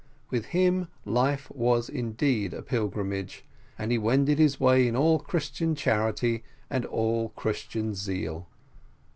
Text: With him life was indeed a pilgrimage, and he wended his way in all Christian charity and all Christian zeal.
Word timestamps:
With 0.31 0.45
him 0.47 0.87
life 1.05 1.47
was 1.51 1.87
indeed 1.87 2.55
a 2.55 2.63
pilgrimage, 2.63 3.45
and 3.77 3.91
he 3.91 3.99
wended 3.99 4.39
his 4.39 4.59
way 4.59 4.87
in 4.87 4.95
all 4.95 5.19
Christian 5.19 5.75
charity 5.75 6.43
and 6.71 6.87
all 6.87 7.29
Christian 7.29 7.93
zeal. 7.93 8.47